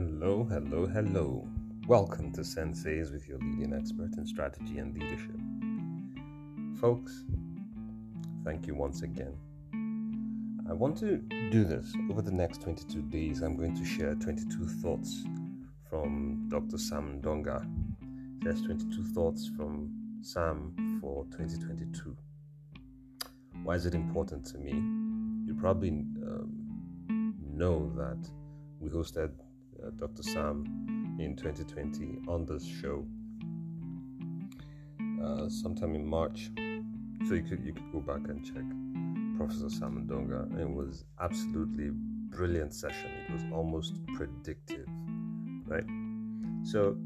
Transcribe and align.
Hello, 0.00 0.48
hello, 0.48 0.86
hello. 0.86 1.46
Welcome 1.86 2.32
to 2.32 2.40
Senseis 2.40 3.12
with 3.12 3.28
your 3.28 3.38
leading 3.38 3.74
expert 3.74 4.16
in 4.16 4.24
strategy 4.24 4.78
and 4.78 4.94
leadership. 4.94 5.36
Folks, 6.80 7.24
thank 8.42 8.66
you 8.66 8.74
once 8.74 9.02
again. 9.02 9.36
I 10.70 10.72
want 10.72 10.96
to 11.00 11.18
do 11.50 11.64
this 11.64 11.92
over 12.10 12.22
the 12.22 12.32
next 12.32 12.62
22 12.62 13.02
days. 13.10 13.42
I'm 13.42 13.58
going 13.58 13.76
to 13.76 13.84
share 13.84 14.14
22 14.14 14.68
thoughts 14.80 15.22
from 15.90 16.48
Dr. 16.48 16.78
Sam 16.78 17.20
Donga. 17.20 17.68
There's 18.40 18.62
22 18.62 19.04
thoughts 19.12 19.50
from 19.54 19.90
Sam 20.22 20.98
for 21.02 21.26
2022. 21.26 22.16
Why 23.64 23.74
is 23.74 23.84
it 23.84 23.94
important 23.94 24.46
to 24.46 24.56
me? 24.56 24.72
You 25.46 25.54
probably 25.60 25.90
um, 25.90 27.34
know 27.52 27.92
that 27.96 28.26
we 28.78 28.88
hosted 28.88 29.32
uh, 29.84 29.90
Dr. 29.96 30.22
Sam 30.22 31.16
in 31.18 31.36
2020 31.36 32.18
on 32.28 32.44
this 32.46 32.64
show 32.64 33.06
uh, 35.22 35.48
sometime 35.48 35.94
in 35.94 36.06
March. 36.06 36.50
So 37.28 37.34
you 37.34 37.42
could 37.42 37.62
you 37.64 37.72
could 37.72 37.92
go 37.92 38.00
back 38.00 38.28
and 38.28 38.44
check 38.44 38.64
Professor 39.36 39.68
Sam 39.68 40.06
Ndonga. 40.06 40.60
It 40.60 40.68
was 40.68 41.04
absolutely 41.20 41.90
brilliant 42.30 42.74
session. 42.74 43.10
It 43.28 43.32
was 43.32 43.42
almost 43.52 43.94
predictive, 44.16 44.86
right? 45.66 45.84
So 46.62 46.96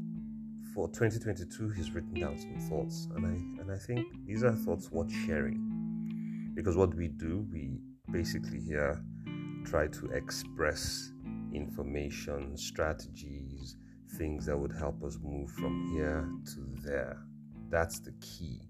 for 0.73 0.87
2022, 0.89 1.69
he's 1.69 1.91
written 1.91 2.13
down 2.13 2.37
some 2.37 2.59
thoughts, 2.69 3.07
and 3.15 3.25
I 3.25 3.61
and 3.61 3.71
I 3.71 3.77
think 3.77 4.07
these 4.25 4.43
are 4.43 4.53
thoughts 4.53 4.91
worth 4.91 5.11
sharing 5.25 6.53
because 6.55 6.77
what 6.77 6.93
we 6.95 7.09
do, 7.09 7.45
we 7.51 7.79
basically 8.11 8.61
here 8.61 9.01
try 9.65 9.87
to 9.87 10.05
express 10.11 11.11
information, 11.55 12.57
strategies, 12.57 13.77
things 14.17 14.45
that 14.45 14.57
would 14.57 14.73
help 14.73 15.03
us 15.03 15.17
move 15.21 15.49
from 15.51 15.91
here 15.93 16.29
to 16.53 16.87
there. 16.87 17.17
That's 17.69 17.99
the 17.99 18.13
key. 18.21 18.61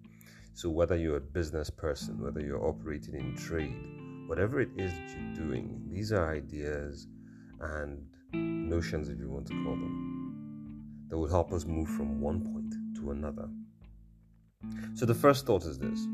So, 0.54 0.70
whether 0.70 0.96
you're 0.96 1.18
a 1.18 1.22
business 1.22 1.70
person, 1.70 2.22
whether 2.22 2.40
you're 2.40 2.66
operating 2.66 3.16
in 3.16 3.36
trade, 3.36 3.76
whatever 4.28 4.62
it 4.62 4.70
is 4.78 4.94
that 4.94 5.10
you're 5.10 5.48
doing, 5.48 5.82
these 5.90 6.12
are 6.14 6.34
ideas 6.34 7.08
and 7.60 8.06
notions, 8.34 9.10
if 9.10 9.20
you 9.20 9.30
want 9.30 9.48
to 9.48 9.64
call 9.64 9.74
them, 9.74 11.08
that 11.10 11.18
would 11.18 11.30
help 11.30 11.52
us 11.52 11.66
move 11.66 11.90
from 11.90 12.22
one 12.22 12.42
point 12.42 12.74
to 12.96 13.12
another. 13.12 13.50
So, 14.94 15.06
the 15.06 15.14
first 15.14 15.46
thought 15.46 15.66
is 15.66 15.78
this 15.78 16.08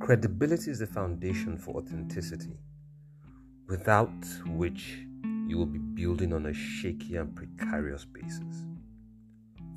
credibility 0.00 0.70
is 0.70 0.78
the 0.78 0.86
foundation 0.86 1.56
for 1.56 1.76
authenticity, 1.76 2.56
without 3.68 4.14
which 4.46 5.05
you 5.46 5.56
will 5.56 5.66
be 5.66 5.78
building 5.78 6.32
on 6.32 6.46
a 6.46 6.52
shaky 6.52 7.16
and 7.16 7.34
precarious 7.34 8.04
basis. 8.04 8.66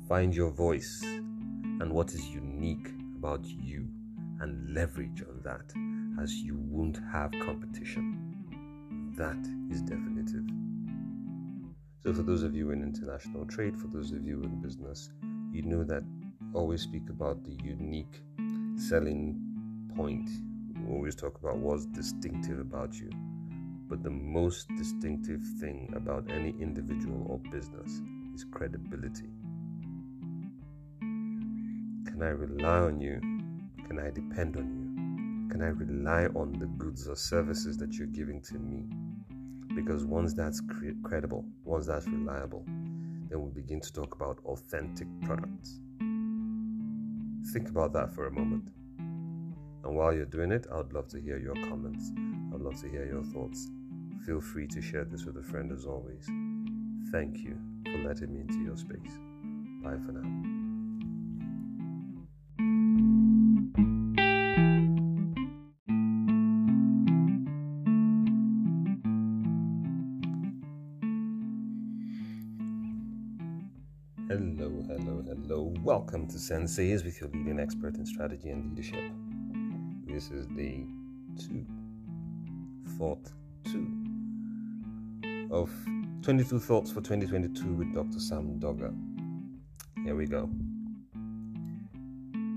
Find 0.08 0.34
your 0.34 0.50
voice 0.50 1.02
and 1.04 1.92
what 1.92 2.12
is 2.12 2.26
unique 2.26 2.88
about 3.16 3.44
you 3.44 3.88
and 4.40 4.74
leverage 4.74 5.22
on 5.22 5.40
that 5.44 5.72
as 6.20 6.34
you 6.34 6.56
won't 6.58 6.98
have 7.12 7.30
competition. 7.44 9.14
That 9.16 9.38
is 9.70 9.82
definitive. 9.82 10.44
So, 12.02 12.14
for 12.14 12.22
those 12.22 12.42
of 12.42 12.54
you 12.54 12.70
in 12.70 12.82
international 12.82 13.44
trade, 13.46 13.78
for 13.78 13.86
those 13.88 14.10
of 14.12 14.24
you 14.24 14.42
in 14.42 14.60
business, 14.62 15.10
you 15.52 15.62
know 15.62 15.84
that 15.84 16.02
always 16.54 16.82
speak 16.82 17.08
about 17.10 17.44
the 17.44 17.56
unique 17.62 18.22
selling 18.76 19.38
point. 19.94 20.28
We 20.74 20.94
always 20.94 21.14
talk 21.14 21.38
about 21.38 21.58
what's 21.58 21.86
distinctive 21.86 22.58
about 22.58 22.94
you. 22.94 23.10
But 23.90 24.04
the 24.04 24.10
most 24.10 24.68
distinctive 24.76 25.42
thing 25.58 25.92
about 25.96 26.30
any 26.30 26.54
individual 26.60 27.26
or 27.28 27.38
business 27.50 28.00
is 28.32 28.44
credibility. 28.44 29.28
Can 31.00 32.22
I 32.22 32.28
rely 32.28 32.78
on 32.78 33.00
you? 33.00 33.18
Can 33.88 33.98
I 33.98 34.10
depend 34.10 34.56
on 34.56 34.68
you? 34.70 35.50
Can 35.50 35.60
I 35.60 35.70
rely 35.70 36.26
on 36.36 36.52
the 36.52 36.66
goods 36.66 37.08
or 37.08 37.16
services 37.16 37.76
that 37.78 37.94
you're 37.94 38.06
giving 38.06 38.40
to 38.42 38.60
me? 38.60 38.84
Because 39.74 40.04
once 40.04 40.34
that's 40.34 40.60
cre- 40.60 40.94
credible, 41.02 41.44
once 41.64 41.86
that's 41.88 42.06
reliable, 42.06 42.64
then 43.28 43.42
we 43.42 43.50
begin 43.50 43.80
to 43.80 43.92
talk 43.92 44.14
about 44.14 44.38
authentic 44.44 45.08
products. 45.22 45.80
Think 47.52 47.68
about 47.68 47.92
that 47.94 48.14
for 48.14 48.28
a 48.28 48.30
moment. 48.30 48.70
And 49.82 49.96
while 49.96 50.14
you're 50.14 50.26
doing 50.26 50.52
it, 50.52 50.68
I 50.72 50.76
would 50.76 50.92
love 50.92 51.08
to 51.08 51.20
hear 51.20 51.38
your 51.38 51.54
comments. 51.54 52.12
I'd 52.54 52.60
love 52.60 52.80
to 52.82 52.88
hear 52.88 53.04
your 53.04 53.24
thoughts. 53.24 53.68
Feel 54.26 54.40
free 54.40 54.66
to 54.66 54.82
share 54.82 55.04
this 55.04 55.24
with 55.24 55.38
a 55.38 55.42
friend 55.42 55.72
as 55.72 55.86
always. 55.86 56.26
Thank 57.10 57.38
you 57.38 57.56
for 57.86 58.06
letting 58.06 58.34
me 58.34 58.40
into 58.40 58.60
your 58.62 58.76
space. 58.76 59.18
Bye 59.82 59.96
for 60.04 60.12
now. 60.12 60.60
Hello, 74.28 74.84
hello, 74.86 75.24
hello. 75.26 75.74
Welcome 75.82 76.28
to 76.28 76.36
Senseis 76.36 77.04
with 77.04 77.20
your 77.20 77.30
leading 77.30 77.58
expert 77.58 77.96
in 77.96 78.04
strategy 78.04 78.50
and 78.50 78.70
leadership. 78.70 79.10
This 80.06 80.30
is 80.30 80.46
day 80.48 80.84
two, 81.38 81.66
two 82.98 83.39
of 85.50 85.70
22 86.22 86.58
Thoughts 86.60 86.90
for 86.90 87.00
2022 87.00 87.74
with 87.74 87.92
Dr. 87.94 88.20
Sam 88.20 88.58
Dogger. 88.58 88.92
Here 90.04 90.14
we 90.14 90.26
go. 90.26 90.48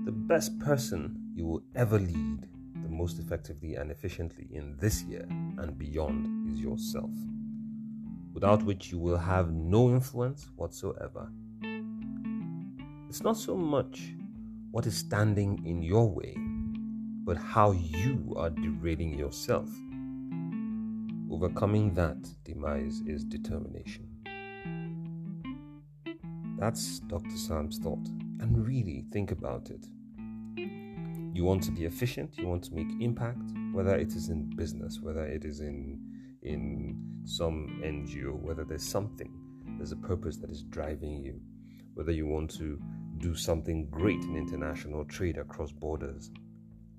The 0.04 0.12
best 0.12 0.58
person 0.60 1.16
you 1.34 1.46
will 1.46 1.62
ever 1.74 1.98
lead 1.98 2.46
the 2.82 2.88
most 2.88 3.18
effectively 3.18 3.74
and 3.74 3.90
efficiently 3.90 4.48
in 4.52 4.76
this 4.78 5.02
year 5.02 5.26
and 5.28 5.76
beyond 5.76 6.52
is 6.52 6.60
yourself, 6.60 7.10
without 8.32 8.62
which 8.62 8.92
you 8.92 8.98
will 8.98 9.18
have 9.18 9.50
no 9.50 9.88
influence 9.90 10.48
whatsoever. 10.56 11.30
It's 13.08 13.22
not 13.22 13.36
so 13.36 13.56
much 13.56 14.14
what 14.70 14.86
is 14.86 14.96
standing 14.96 15.64
in 15.66 15.82
your 15.82 16.08
way, 16.08 16.36
but 17.24 17.36
how 17.36 17.72
you 17.72 18.34
are 18.36 18.50
derailing 18.50 19.18
yourself. 19.18 19.68
Overcoming 21.34 21.92
that 21.94 22.28
demise 22.44 23.02
is 23.08 23.24
determination. 23.24 24.08
That's 26.60 27.00
Dr. 27.00 27.36
Sam's 27.36 27.78
thought. 27.78 28.06
And 28.38 28.64
really 28.64 29.04
think 29.10 29.32
about 29.32 29.68
it. 29.68 29.84
You 31.34 31.42
want 31.42 31.64
to 31.64 31.72
be 31.72 31.86
efficient, 31.86 32.38
you 32.38 32.46
want 32.46 32.62
to 32.66 32.72
make 32.72 32.86
impact, 33.00 33.50
whether 33.72 33.96
it 33.96 34.12
is 34.14 34.28
in 34.28 34.48
business, 34.54 35.00
whether 35.00 35.26
it 35.26 35.44
is 35.44 35.58
in 35.58 35.98
in 36.42 37.02
some 37.24 37.82
NGO, 37.82 38.40
whether 38.40 38.62
there's 38.62 38.86
something, 38.86 39.32
there's 39.76 39.90
a 39.90 39.96
purpose 39.96 40.36
that 40.36 40.50
is 40.50 40.62
driving 40.62 41.20
you, 41.20 41.40
whether 41.94 42.12
you 42.12 42.28
want 42.28 42.48
to 42.58 42.80
do 43.18 43.34
something 43.34 43.88
great 43.90 44.22
in 44.22 44.36
international 44.36 45.04
trade 45.06 45.38
across 45.38 45.72
borders. 45.72 46.30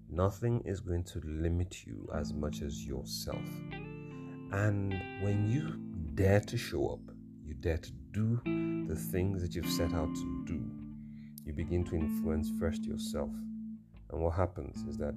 Nothing 0.10 0.62
is 0.66 0.82
going 0.82 1.06
to 1.06 1.22
limit 1.24 1.86
you 1.86 2.10
as 2.14 2.34
much 2.34 2.62
as 2.62 2.86
yourself. 2.86 3.40
And 4.52 4.94
when 5.22 5.50
you 5.50 5.80
dare 6.16 6.40
to 6.40 6.58
show 6.58 6.88
up, 6.88 7.00
you 7.46 7.54
dare 7.56 7.78
to 7.78 7.92
do 8.12 8.40
the 8.88 8.96
things 8.96 9.42
that 9.42 9.56
you've 9.56 9.70
set 9.70 9.94
out 9.94 10.14
to 10.14 10.46
do, 10.46 10.64
you 11.46 11.54
begin 11.54 11.84
to 11.86 11.96
influence 11.96 12.52
first 12.60 12.86
yourself. 12.86 13.30
And 14.12 14.22
what 14.22 14.34
happens 14.36 14.84
is 14.88 14.98
that 14.98 15.14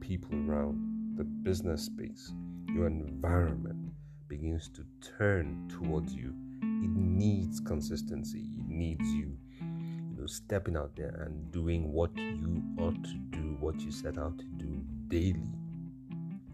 people 0.00 0.34
around 0.34 1.16
the 1.16 1.24
business 1.24 1.84
space, 1.84 2.32
your 2.68 2.86
environment 2.86 3.92
begins 4.28 4.68
to 4.70 4.84
turn 5.18 5.68
towards 5.68 6.14
you. 6.14 6.34
It 6.62 6.90
needs 6.90 7.60
consistency, 7.60 8.40
it 8.40 8.68
needs 8.68 9.08
you, 9.08 9.36
you 9.60 10.16
know, 10.16 10.26
stepping 10.26 10.76
out 10.76 10.96
there 10.96 11.22
and 11.26 11.50
doing 11.52 11.92
what 11.92 12.16
you 12.16 12.62
ought 12.78 13.02
to 13.04 13.18
do, 13.30 13.56
what 13.60 13.80
you 13.80 13.92
set 13.92 14.18
out 14.18 14.38
to 14.38 14.44
do 14.56 14.82
daily. 15.08 15.52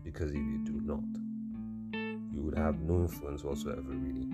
Because 0.05 0.31
if 0.31 0.37
you 0.37 0.59
do 0.65 0.81
not, 0.83 1.05
would 2.49 2.59
have 2.59 2.81
no 2.81 3.01
influence 3.01 3.45
whatsoever, 3.45 3.83
really. 3.83 4.27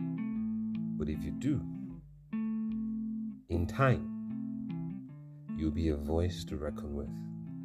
But 0.97 1.09
if 1.09 1.25
you 1.25 1.33
do, 1.33 1.61
in 3.49 3.67
time, 3.67 5.11
you'll 5.57 5.73
be 5.73 5.89
a 5.89 5.97
voice 5.97 6.45
to 6.45 6.57
reckon 6.57 6.95
with, 6.95 7.09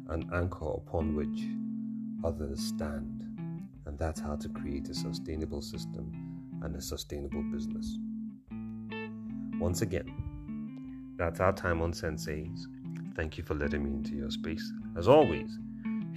an 0.08 0.28
anchor 0.34 0.72
upon 0.72 1.14
which 1.14 1.46
others 2.24 2.60
stand. 2.60 3.22
And 3.86 3.96
that's 3.96 4.18
how 4.18 4.34
to 4.36 4.48
create 4.48 4.88
a 4.88 4.94
sustainable 4.94 5.62
system 5.62 6.10
and 6.64 6.74
a 6.74 6.80
sustainable 6.80 7.44
business. 7.52 7.96
Once 9.60 9.82
again, 9.82 11.14
that's 11.16 11.38
our 11.38 11.52
time 11.52 11.80
on 11.80 11.92
Senseis. 11.92 12.66
Thank 13.14 13.38
you 13.38 13.44
for 13.44 13.54
letting 13.54 13.84
me 13.84 13.90
into 13.90 14.16
your 14.16 14.30
space. 14.32 14.72
As 14.96 15.06
always, 15.06 15.58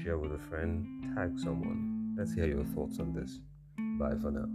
share 0.02 0.18
with 0.18 0.34
a 0.34 0.40
friend, 0.40 0.88
tag 1.16 1.38
someone. 1.38 2.16
Let's 2.18 2.34
hear 2.34 2.48
your 2.48 2.64
thoughts 2.64 3.00
on 3.00 3.14
this. 3.14 3.40
Bye 4.04 4.16
for 4.16 4.32
now. 4.32 4.50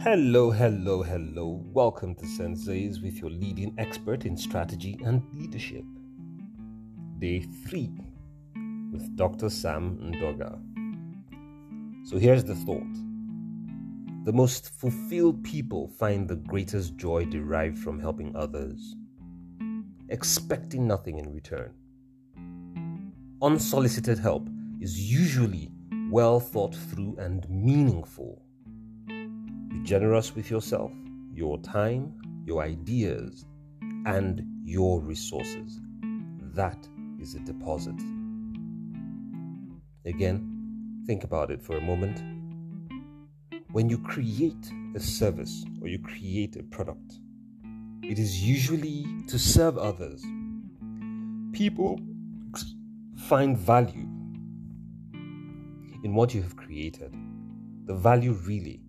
Hello, 0.00 0.50
hello, 0.50 1.02
hello. 1.02 1.64
Welcome 1.72 2.14
to 2.16 2.26
Sensei's 2.26 3.00
with 3.00 3.22
your 3.22 3.30
leading 3.30 3.74
expert 3.78 4.26
in 4.26 4.36
strategy 4.36 4.98
and 5.06 5.22
leadership. 5.32 5.86
Day 7.18 7.40
3 7.66 7.90
with 8.92 9.16
Dr. 9.16 9.48
Sam 9.48 9.96
Ndoga. 10.02 10.60
So 12.06 12.18
here's 12.18 12.44
the 12.44 12.54
thought 12.54 13.13
the 14.24 14.32
most 14.32 14.70
fulfilled 14.70 15.44
people 15.44 15.86
find 15.86 16.26
the 16.26 16.36
greatest 16.36 16.96
joy 16.96 17.26
derived 17.26 17.78
from 17.78 18.00
helping 18.00 18.34
others, 18.34 18.96
expecting 20.08 20.86
nothing 20.86 21.18
in 21.18 21.30
return. 21.30 21.74
Unsolicited 23.42 24.18
help 24.18 24.48
is 24.80 24.98
usually 24.98 25.70
well 26.10 26.40
thought 26.40 26.74
through 26.74 27.16
and 27.18 27.46
meaningful. 27.50 28.42
Be 29.06 29.82
generous 29.82 30.34
with 30.34 30.50
yourself, 30.50 30.90
your 31.30 31.58
time, 31.58 32.14
your 32.46 32.62
ideas, 32.62 33.44
and 34.06 34.42
your 34.64 35.02
resources. 35.02 35.80
That 36.54 36.88
is 37.20 37.34
a 37.34 37.40
deposit. 37.40 38.00
Again, 40.06 41.02
think 41.06 41.24
about 41.24 41.50
it 41.50 41.60
for 41.60 41.76
a 41.76 41.80
moment. 41.82 42.33
When 43.74 43.90
you 43.90 43.98
create 43.98 44.70
a 44.94 45.00
service 45.00 45.64
or 45.82 45.88
you 45.88 45.98
create 45.98 46.54
a 46.54 46.62
product, 46.62 47.18
it 48.04 48.20
is 48.20 48.40
usually 48.40 49.04
to 49.26 49.36
serve 49.36 49.78
others. 49.78 50.24
People 51.52 51.98
find 53.16 53.58
value 53.58 54.06
in 56.04 56.14
what 56.14 56.32
you 56.32 56.40
have 56.40 56.54
created. 56.54 57.16
The 57.86 57.96
value 57.96 58.34
really 58.46 58.80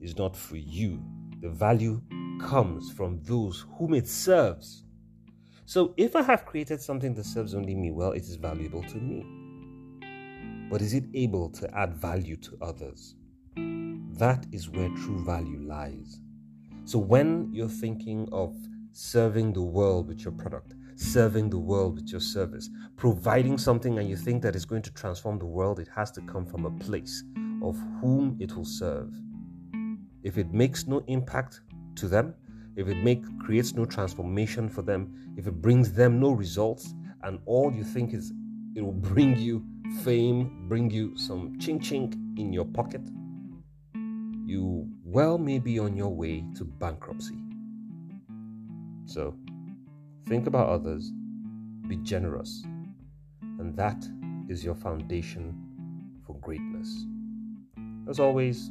is 0.00 0.16
not 0.16 0.34
for 0.34 0.56
you, 0.56 1.04
the 1.42 1.50
value 1.50 2.00
comes 2.40 2.90
from 2.90 3.20
those 3.24 3.66
whom 3.76 3.92
it 3.92 4.08
serves. 4.08 4.84
So 5.66 5.92
if 5.98 6.16
I 6.16 6.22
have 6.22 6.46
created 6.46 6.80
something 6.80 7.12
that 7.12 7.26
serves 7.26 7.54
only 7.54 7.74
me, 7.74 7.90
well, 7.90 8.12
it 8.12 8.22
is 8.22 8.36
valuable 8.36 8.84
to 8.84 8.96
me. 8.96 9.22
But 10.70 10.80
is 10.80 10.94
it 10.94 11.04
able 11.12 11.50
to 11.50 11.70
add 11.76 11.94
value 11.94 12.36
to 12.36 12.56
others? 12.62 13.16
That 14.18 14.46
is 14.52 14.68
where 14.68 14.88
true 14.88 15.24
value 15.24 15.60
lies. 15.62 16.20
So 16.84 16.98
when 16.98 17.52
you're 17.52 17.68
thinking 17.68 18.28
of 18.32 18.54
serving 18.92 19.52
the 19.52 19.62
world 19.62 20.08
with 20.08 20.20
your 20.24 20.32
product, 20.32 20.74
serving 20.96 21.48
the 21.48 21.58
world 21.58 21.94
with 21.94 22.08
your 22.10 22.20
service, 22.20 22.68
providing 22.96 23.56
something 23.56 23.98
and 23.98 24.08
you 24.08 24.16
think 24.16 24.42
that 24.42 24.56
is 24.56 24.64
going 24.64 24.82
to 24.82 24.92
transform 24.92 25.38
the 25.38 25.46
world, 25.46 25.78
it 25.78 25.88
has 25.94 26.10
to 26.12 26.20
come 26.22 26.44
from 26.44 26.66
a 26.66 26.70
place 26.84 27.24
of 27.62 27.78
whom 28.00 28.36
it 28.40 28.54
will 28.56 28.64
serve. 28.64 29.14
If 30.22 30.36
it 30.36 30.52
makes 30.52 30.86
no 30.86 31.02
impact 31.06 31.62
to 31.96 32.08
them, 32.08 32.34
if 32.76 32.88
it 32.88 32.96
make 32.96 33.22
creates 33.38 33.74
no 33.74 33.84
transformation 33.84 34.68
for 34.68 34.82
them, 34.82 35.34
if 35.36 35.46
it 35.46 35.62
brings 35.62 35.92
them 35.92 36.20
no 36.20 36.30
results, 36.30 36.94
and 37.22 37.38
all 37.46 37.72
you 37.72 37.84
think 37.84 38.12
is 38.14 38.32
it 38.74 38.82
will 38.82 38.92
bring 38.92 39.36
you 39.36 39.64
fame, 40.02 40.66
bring 40.68 40.90
you 40.90 41.16
some 41.16 41.58
ching 41.58 41.80
ching 41.80 42.34
in 42.36 42.52
your 42.52 42.64
pocket, 42.64 43.02
you 44.50 44.88
well 45.04 45.38
may 45.38 45.58
be 45.58 45.78
on 45.78 45.96
your 45.96 46.14
way 46.14 46.44
to 46.56 46.64
bankruptcy. 46.64 47.38
So, 49.06 49.34
Think 50.30 50.46
about 50.46 50.68
others, 50.68 51.10
be 51.88 51.96
generous, 51.96 52.62
and 53.58 53.76
that 53.76 54.06
is 54.48 54.64
your 54.64 54.76
foundation 54.76 56.20
for 56.24 56.36
greatness. 56.36 57.04
As 58.08 58.20
always, 58.20 58.70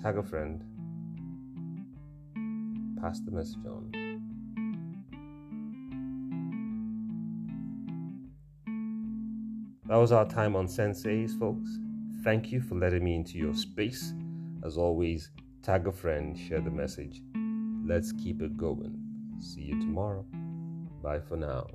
tag 0.00 0.16
a 0.16 0.22
friend, 0.22 0.64
pass 2.98 3.20
the 3.20 3.32
message 3.32 3.66
on. 3.66 3.92
That 9.88 9.96
was 9.96 10.10
our 10.10 10.26
time 10.26 10.56
on 10.56 10.68
Senseis, 10.68 11.38
folks. 11.38 11.68
Thank 12.26 12.50
you 12.50 12.60
for 12.60 12.74
letting 12.74 13.04
me 13.04 13.14
into 13.14 13.38
your 13.38 13.54
space. 13.54 14.12
As 14.64 14.76
always, 14.76 15.30
tag 15.62 15.86
a 15.86 15.92
friend, 15.92 16.36
share 16.36 16.60
the 16.60 16.72
message. 16.72 17.22
Let's 17.86 18.10
keep 18.10 18.42
it 18.42 18.56
going. 18.56 18.98
See 19.38 19.60
you 19.60 19.78
tomorrow. 19.78 20.26
Bye 21.04 21.20
for 21.20 21.36
now. 21.36 21.68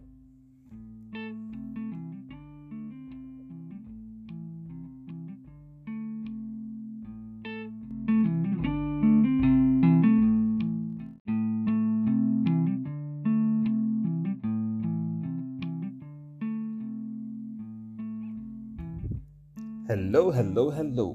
Hello, 19.92 20.32
hello, 20.32 20.70
hello. 20.70 21.14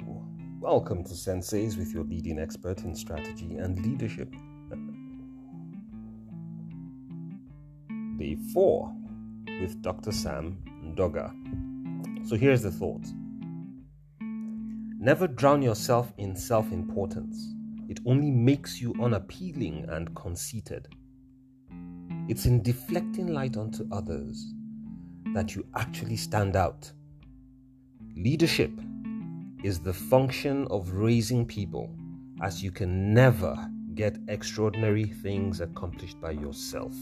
Welcome 0.61 1.02
to 1.05 1.14
Senseis 1.14 1.78
with 1.78 1.94
your 1.94 2.05
leading 2.05 2.38
expert 2.38 2.82
in 2.82 2.94
strategy 2.94 3.56
and 3.56 3.78
leadership. 3.78 4.31
Day 8.19 8.37
4 8.52 8.94
with 9.62 9.81
Dr. 9.81 10.12
Sam 10.12 10.58
Ndoga. 10.84 11.32
So 12.28 12.37
here's 12.37 12.61
the 12.61 12.70
thought 12.70 13.06
Never 14.20 15.26
drown 15.26 15.62
yourself 15.62 16.12
in 16.19 16.37
self 16.37 16.70
importance, 16.70 17.55
it 17.88 18.00
only 18.05 18.31
makes 18.31 18.78
you 18.78 18.94
unappealing 19.02 19.87
and 19.88 20.14
conceited. 20.14 20.87
It's 22.28 22.44
in 22.44 22.62
deflecting 22.62 23.28
light 23.28 23.56
onto 23.56 23.88
others 23.90 24.52
that 25.32 25.55
you 25.55 25.64
actually 25.75 26.19
stand 26.19 26.56
out. 26.56 26.93
Leadership 28.18 28.70
is 29.62 29.78
the 29.78 29.92
function 29.92 30.66
of 30.70 30.90
raising 30.94 31.44
people, 31.44 31.94
as 32.40 32.62
you 32.62 32.70
can 32.70 33.12
never 33.12 33.54
get 33.94 34.16
extraordinary 34.28 35.04
things 35.04 35.61
accomplished 35.61 36.18
by 36.18 36.30
yourself. 36.30 36.94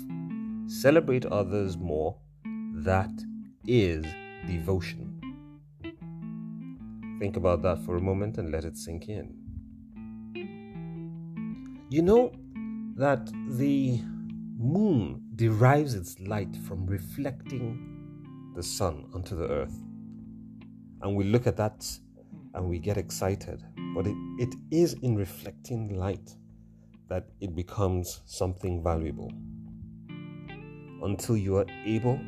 Celebrate 0.67 1.25
others 1.27 1.77
more. 1.77 2.17
That 2.75 3.13
is 3.65 4.05
devotion. 4.49 5.21
Think 7.21 7.37
about 7.37 7.63
that 7.63 7.79
for 7.85 7.97
a 7.97 8.01
moment 8.01 8.39
and 8.39 8.51
let 8.51 8.65
it 8.65 8.77
sink 8.77 9.09
in. 9.09 9.37
You 11.91 12.03
know 12.03 12.33
that 12.97 13.31
the 13.51 14.01
moon 14.59 15.23
derives 15.37 15.95
its 15.95 16.19
light 16.19 16.57
from 16.67 16.87
reflecting 16.87 18.53
the 18.57 18.65
sun 18.65 19.07
onto 19.15 19.37
the 19.37 19.47
earth. 19.49 19.84
And 21.05 21.15
we 21.15 21.25
look 21.25 21.47
at 21.47 21.57
that 21.59 21.87
and 22.55 22.69
we 22.69 22.81
get 22.81 22.97
excited. 22.97 23.63
But 23.95 24.07
it, 24.07 24.17
it 24.39 24.55
is 24.73 24.95
in 25.03 25.17
reflecting 25.17 25.97
light 25.97 26.35
that 27.09 27.29
it 27.41 27.55
becomes 27.55 28.23
something 28.25 28.83
valuable 28.83 29.31
until 31.05 31.37
you 31.37 31.57
are 31.57 31.67
able 31.85 32.19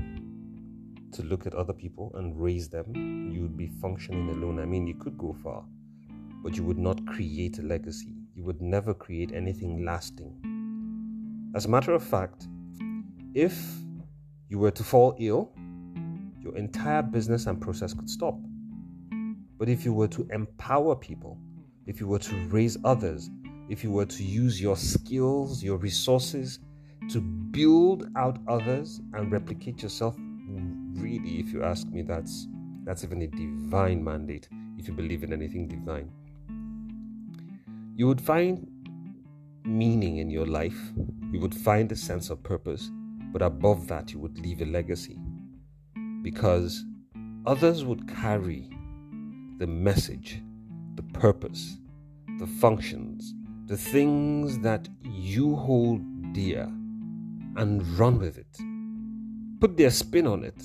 to 1.12 1.23
look 1.23 1.47
at 1.47 1.54
other 1.54 1.73
people 1.73 2.12
and 2.16 2.38
raise 2.38 2.68
them, 2.68 3.30
you 3.33 3.40
would 3.40 3.56
be 3.56 3.68
functioning 3.80 4.28
alone. 4.28 4.61
I 4.61 4.66
mean, 4.66 4.87
you 4.87 4.95
could 4.95 5.16
go 5.16 5.35
far, 5.42 5.64
but 6.42 6.56
you 6.56 6.62
would 6.64 6.78
not 6.78 7.04
create 7.06 7.59
a 7.59 7.62
legacy. 7.62 8.14
You 8.35 8.45
would 8.45 8.61
never 8.61 8.92
create 8.92 9.33
anything 9.33 9.85
lasting. 9.85 10.30
As 11.54 11.64
a 11.64 11.68
matter 11.71 11.92
of 11.92 12.02
fact, 12.02 12.47
if 13.35 13.59
you 14.50 14.59
were 14.59 14.71
to 14.73 14.85
fall 14.85 15.16
ill, 15.18 15.52
your 16.38 16.54
entire 16.56 17.02
business 17.02 17.47
and 17.47 17.59
process 17.61 17.95
could 17.95 18.11
stop. 18.11 18.38
But 19.59 19.69
if 19.69 19.85
you 19.85 19.93
were 19.93 20.09
to 20.09 20.29
empower 20.31 20.95
people, 20.95 21.39
if 21.87 22.01
you 22.01 22.07
were 22.07 22.19
to 22.19 22.37
raise 22.49 22.77
others, 22.85 23.31
if 23.69 23.83
you 23.83 23.91
were 23.91 24.07
to 24.07 24.23
use 24.23 24.61
your 24.61 24.77
skills, 24.77 25.63
your 25.63 25.79
resources, 25.79 26.61
to 27.11 27.21
build 27.21 28.09
out 28.17 28.39
others 28.49 29.01
and 29.15 29.31
replicate 29.31 29.83
yourself 29.83 30.17
really 30.95 31.39
if 31.39 31.53
you 31.53 31.63
ask 31.63 31.87
me 31.89 32.03
that's 32.03 32.49
that's 32.85 33.05
even 33.05 33.23
a 33.23 33.27
divine 33.27 34.03
mandate 34.03 34.49
if 34.79 34.89
you 34.89 34.95
believe 34.95 35.23
in 35.23 35.33
anything 35.33 35.69
divine. 35.69 36.11
You 37.97 38.07
would 38.07 38.21
find 38.21 38.67
meaning 39.65 40.19
in 40.19 40.31
your 40.31 40.47
life 40.47 40.79
you 41.33 41.41
would 41.41 41.55
find 41.55 41.91
a 41.91 41.97
sense 41.97 42.31
of 42.31 42.43
purpose 42.43 42.91
but 43.33 43.43
above 43.43 43.89
that 43.89 44.13
you 44.13 44.19
would 44.19 44.39
leave 44.39 44.63
a 44.63 44.65
legacy. 44.65 45.19
Because 46.23 46.85
others 47.45 47.85
would 47.85 48.09
carry 48.09 48.71
the 49.59 49.67
message 49.67 50.43
the 50.95 51.03
purpose 51.03 51.79
the 52.39 52.47
functions 52.47 53.35
the 53.67 53.77
things 53.77 54.59
that 54.61 54.89
you 55.03 55.57
hold 55.57 56.01
dear 56.33 56.71
and 57.57 57.87
run 57.99 58.19
with 58.19 58.39
it. 58.39 58.59
Put 59.61 59.77
their 59.77 59.91
spin 59.91 60.27
on 60.27 60.45
it, 60.45 60.63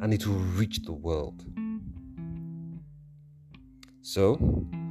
and 0.00 0.14
it 0.14 0.26
will 0.26 0.38
reach 0.56 0.82
the 0.84 0.92
world. 0.92 1.44
So, 4.02 4.38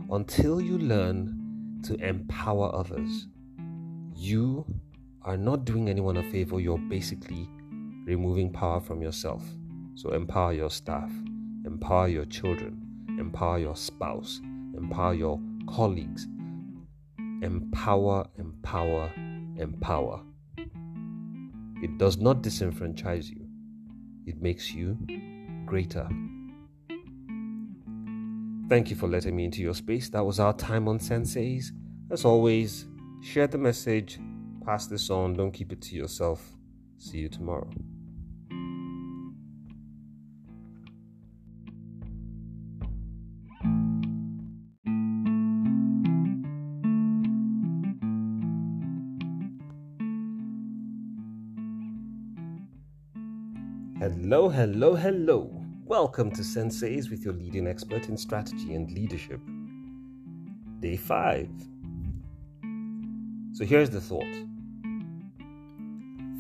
until 0.10 0.60
you 0.60 0.78
learn 0.78 1.82
to 1.84 1.96
empower 1.96 2.74
others, 2.76 3.28
you 4.16 4.66
are 5.22 5.38
not 5.38 5.66
doing 5.66 5.90
anyone 5.90 6.18
a 6.18 6.24
favor. 6.24 6.60
You're 6.60 6.78
basically 6.78 7.48
removing 8.06 8.52
power 8.52 8.82
from 8.82 9.02
yourself. 9.02 9.44
So 9.96 10.12
empower 10.12 10.54
your 10.54 10.70
staff, 10.70 11.12
empower 11.66 12.08
your 12.08 12.26
children, 12.26 12.82
empower 13.20 13.60
your 13.60 13.76
spouse, 13.76 14.42
empower 14.76 15.14
your 15.14 15.40
colleagues. 15.68 16.28
Empower, 17.42 18.28
empower, 18.38 19.12
empower. 19.58 20.22
It 21.82 21.98
does 21.98 22.18
not 22.18 22.42
disenfranchise 22.42 23.30
you, 23.30 23.48
it 24.26 24.42
makes 24.42 24.74
you 24.74 24.98
greater. 25.66 26.08
Thank 28.68 28.90
you 28.90 28.96
for 28.96 29.08
letting 29.08 29.36
me 29.36 29.46
into 29.46 29.62
your 29.62 29.74
space. 29.74 30.10
That 30.10 30.26
was 30.26 30.40
our 30.40 30.54
time 30.54 30.88
on 30.88 31.00
Senseis. 31.00 31.72
As 32.12 32.26
always, 32.26 32.86
share 33.22 33.48
the 33.48 33.58
message, 33.58 34.20
pass 34.66 34.86
this 34.86 35.10
on, 35.10 35.34
don't 35.34 35.52
keep 35.52 35.72
it 35.72 35.82
to 35.84 35.96
yourself. 35.96 36.44
See 36.98 37.20
you 37.20 37.30
tomorrow. 37.30 37.70
Hello, 54.00 54.48
hello, 54.48 54.96
hello. 54.96 55.52
Welcome 55.84 56.32
to 56.32 56.42
Senseis 56.42 57.10
with 57.10 57.26
your 57.26 57.34
leading 57.34 57.68
expert 57.68 58.08
in 58.08 58.16
strategy 58.16 58.74
and 58.74 58.90
leadership. 58.92 59.42
Day 60.80 60.96
5. 60.96 61.50
So 63.52 63.66
here's 63.66 63.90
the 63.90 64.00
thought 64.00 64.24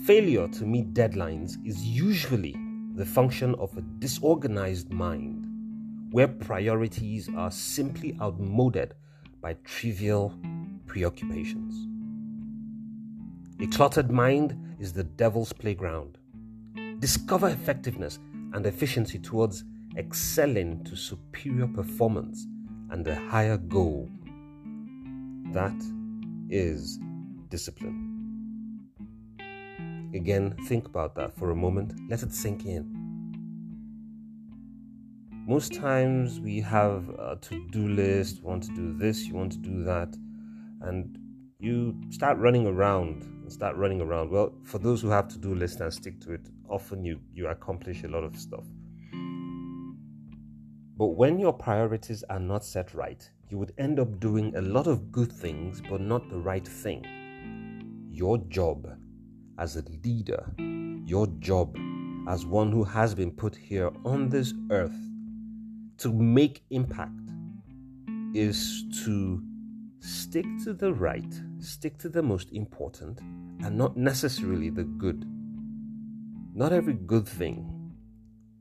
failure 0.05 0.47
to 0.47 0.63
meet 0.63 0.93
deadlines 0.93 1.57
is 1.67 1.83
usually 1.83 2.55
the 2.95 3.05
function 3.05 3.55
of 3.55 3.75
a 3.75 3.81
disorganized 3.81 4.89
mind 4.89 5.45
where 6.11 6.29
priorities 6.29 7.29
are 7.35 7.51
simply 7.51 8.17
outmoded 8.21 8.93
by 9.41 9.55
trivial 9.65 10.33
preoccupations. 10.85 11.75
A 13.59 13.67
cluttered 13.67 14.11
mind 14.11 14.57
is 14.79 14.93
the 14.93 15.03
devil's 15.03 15.51
playground 15.51 16.18
Discover 16.99 17.49
effectiveness 17.49 18.19
and 18.53 18.65
efficiency 18.65 19.19
towards 19.19 19.63
excelling 19.97 20.83
to 20.83 20.97
superior 20.97 21.67
performance 21.67 22.45
and 22.89 23.07
a 23.07 23.15
higher 23.15 23.57
goal. 23.57 24.09
That 25.53 25.81
is 26.49 26.99
discipline. 27.47 28.07
Again, 30.13 30.55
think 30.67 30.87
about 30.87 31.15
that 31.15 31.37
for 31.37 31.51
a 31.51 31.55
moment. 31.55 31.93
Let 32.09 32.21
it 32.23 32.33
sink 32.33 32.65
in. 32.65 32.99
Most 35.47 35.73
times 35.73 36.39
we 36.39 36.59
have 36.61 37.09
a 37.09 37.37
to 37.41 37.67
do 37.69 37.87
list, 37.87 38.43
want 38.43 38.63
to 38.63 38.75
do 38.75 38.93
this, 38.93 39.25
you 39.25 39.35
want 39.35 39.53
to 39.53 39.57
do 39.57 39.83
that, 39.83 40.15
and 40.81 41.17
you 41.61 41.93
start 42.09 42.37
running 42.37 42.65
around 42.65 43.23
and 43.23 43.51
start 43.51 43.75
running 43.75 43.99
around. 43.99 44.29
Well, 44.29 44.53
for 44.63 44.79
those 44.79 45.01
who 45.01 45.09
have 45.09 45.27
to 45.27 45.37
do 45.37 45.53
lists 45.53 45.81
and 45.81 45.93
stick 45.93 46.21
to 46.21 46.31
it, 46.31 46.47
often 46.69 47.03
you, 47.03 47.19
you 47.33 47.47
accomplish 47.47 48.03
a 48.03 48.07
lot 48.07 48.23
of 48.23 48.37
stuff. 48.37 48.63
But 50.97 51.07
when 51.07 51.37
your 51.37 51.51
priorities 51.51 52.23
are 52.29 52.39
not 52.39 52.63
set 52.63 52.93
right, 52.93 53.29
you 53.49 53.57
would 53.57 53.73
end 53.77 53.99
up 53.99 54.21
doing 54.21 54.55
a 54.55 54.61
lot 54.61 54.87
of 54.87 55.11
good 55.11 55.31
things, 55.31 55.81
but 55.89 55.99
not 55.99 56.29
the 56.29 56.37
right 56.37 56.65
thing. 56.65 57.05
Your 58.09 58.37
job 58.37 58.87
as 59.57 59.75
a 59.75 59.83
leader, 60.03 60.53
your 61.05 61.27
job 61.39 61.77
as 62.29 62.45
one 62.45 62.71
who 62.71 62.85
has 62.85 63.13
been 63.13 63.31
put 63.31 63.55
here 63.55 63.91
on 64.05 64.29
this 64.29 64.53
earth 64.71 64.95
to 65.97 66.13
make 66.13 66.63
impact 66.69 67.11
is 68.33 68.85
to 69.03 69.43
stick 69.99 70.45
to 70.63 70.73
the 70.73 70.93
right, 70.93 71.33
stick 71.59 71.97
to 71.99 72.09
the 72.09 72.21
most 72.21 72.51
important, 72.51 73.19
and 73.63 73.77
not 73.77 73.97
necessarily 73.97 74.69
the 74.69 74.83
good. 74.83 75.25
Not 76.53 76.73
every 76.73 76.93
good 76.93 77.27
thing 77.27 77.93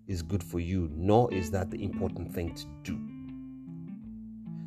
is 0.07 0.23
good 0.23 0.42
for 0.42 0.61
you, 0.61 0.90
nor 0.92 1.33
is 1.33 1.50
that 1.50 1.71
the 1.71 1.83
important 1.83 2.33
thing 2.33 2.54
to 2.54 2.64
do. 2.83 2.99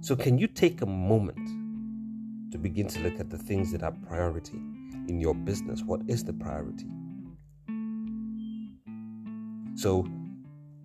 So, 0.02 0.16
can 0.16 0.38
you 0.38 0.48
take 0.48 0.82
a 0.82 0.86
moment 0.86 2.52
to 2.52 2.58
begin 2.58 2.88
to 2.88 3.00
look 3.02 3.20
at 3.20 3.30
the 3.30 3.38
things 3.38 3.72
that 3.72 3.84
are 3.84 3.92
priority 4.08 4.58
in 5.08 5.20
your 5.20 5.36
business? 5.36 5.84
What 5.84 6.02
is 6.08 6.24
the 6.24 6.34
priority? 6.34 6.88
So, 9.76 10.08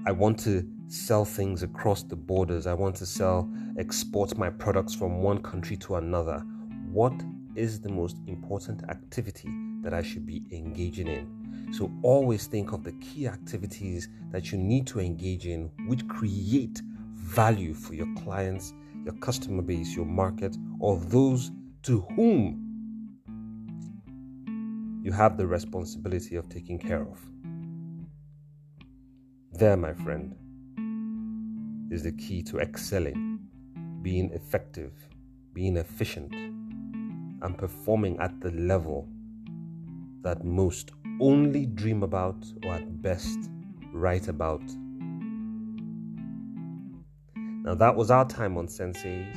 I 0.07 0.13
want 0.13 0.39
to 0.45 0.65
sell 0.87 1.25
things 1.25 1.65
across 1.65 2.05
the 2.05 2.15
borders. 2.15 2.69
I 2.69 2.75
want 2.75 2.95
to 2.97 3.07
sell, 3.07 3.53
export 3.77 4.39
my 4.39 4.49
products 4.49 4.95
from 4.95 5.21
one 5.21 5.43
country 5.43 5.77
to 5.79 5.97
another. 5.97 6.45
What 6.93 7.13
is 7.57 7.81
the 7.81 7.89
most 7.89 8.19
important 8.29 8.85
activity 8.89 9.49
that 9.83 9.93
I 9.93 10.03
should 10.03 10.25
be 10.25 10.45
engaging 10.53 11.09
in? 11.09 11.73
So 11.73 11.91
always 12.03 12.47
think 12.47 12.71
of 12.71 12.85
the 12.85 12.93
key 12.93 13.27
activities 13.27 14.09
that 14.31 14.53
you 14.53 14.59
need 14.59 14.87
to 14.87 15.01
engage 15.01 15.49
in 15.49 15.73
which 15.89 16.07
create 16.07 16.81
value 17.15 17.75
for 17.75 17.95
your 17.95 18.07
clients, 18.23 18.75
your 19.05 19.15
customer 19.15 19.63
base, 19.63 19.97
your 19.97 20.07
market, 20.07 20.57
or 20.79 20.99
those 20.99 21.51
to 21.83 22.03
whom 22.15 22.63
you 25.03 25.11
have 25.11 25.37
the 25.37 25.49
responsibility 25.49 26.37
of 26.37 26.49
taking 26.49 26.79
care 26.79 27.03
of. 27.03 27.21
There, 29.59 29.77
my 29.79 29.95
friend, 29.95 30.35
is 31.91 32.03
the 32.03 32.13
key 32.13 32.43
to 32.43 32.59
excelling, 32.59 33.39
being 34.03 34.31
effective, 34.33 34.93
being 35.55 35.79
efficient, 35.79 36.35
and 36.35 37.57
performing 37.57 38.19
at 38.19 38.39
the 38.43 38.51
level 38.51 39.09
that 40.21 40.45
most 40.45 40.91
only 41.23 41.65
dream 41.65 42.03
about 42.03 42.37
or 42.67 42.75
at 42.75 43.01
best 43.01 43.39
write 43.95 44.29
about. 44.29 44.61
Now, 47.35 47.75
that 47.77 47.97
was 47.97 48.11
our 48.11 48.29
time 48.29 48.59
on 48.59 48.67
Senseis. 48.67 49.35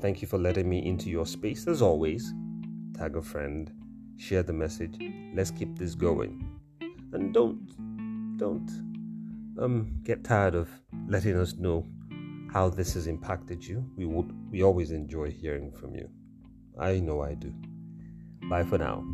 Thank 0.00 0.22
you 0.22 0.26
for 0.26 0.38
letting 0.38 0.68
me 0.68 0.84
into 0.84 1.08
your 1.08 1.24
space 1.24 1.68
as 1.68 1.82
always. 1.82 2.34
Tag 2.98 3.14
a 3.14 3.22
friend, 3.22 3.70
share 4.16 4.42
the 4.42 4.52
message. 4.52 4.98
Let's 5.36 5.52
keep 5.52 5.78
this 5.78 5.94
going. 5.94 6.58
And 7.12 7.32
don't, 7.32 8.36
don't 8.36 8.89
um, 9.60 10.00
get 10.02 10.24
tired 10.24 10.54
of 10.54 10.68
letting 11.08 11.36
us 11.36 11.54
know 11.54 11.86
how 12.52 12.68
this 12.68 12.94
has 12.94 13.06
impacted 13.06 13.64
you. 13.64 13.84
We 13.96 14.06
would 14.06 14.32
we 14.50 14.62
always 14.62 14.90
enjoy 14.90 15.30
hearing 15.30 15.70
from 15.72 15.94
you. 15.94 16.08
I 16.78 16.98
know 16.98 17.22
I 17.22 17.34
do. 17.34 17.52
Bye 18.48 18.64
for 18.64 18.78
now. 18.78 19.04